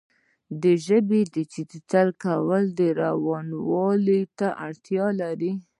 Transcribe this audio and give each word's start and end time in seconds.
د 0.61 0.63
ژبې 0.85 1.21
ډیجیټل 1.35 2.07
کول 2.23 2.63
روانوالي 3.01 4.21
ته 4.37 4.47
اړتیا 4.65 5.07
لري. 5.21 5.51